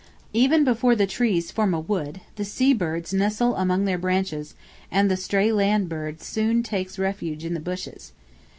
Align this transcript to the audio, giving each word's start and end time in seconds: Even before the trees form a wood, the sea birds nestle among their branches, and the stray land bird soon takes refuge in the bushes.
Even 0.33 0.63
before 0.63 0.95
the 0.95 1.05
trees 1.05 1.51
form 1.51 1.75
a 1.75 1.79
wood, 1.79 2.21
the 2.35 2.43
sea 2.43 2.73
birds 2.73 3.13
nestle 3.13 3.55
among 3.55 3.85
their 3.85 3.99
branches, 3.99 4.55
and 4.89 5.11
the 5.11 5.15
stray 5.15 5.51
land 5.51 5.89
bird 5.89 6.23
soon 6.23 6.63
takes 6.63 6.97
refuge 6.97 7.45
in 7.45 7.53
the 7.53 7.59
bushes. 7.59 8.11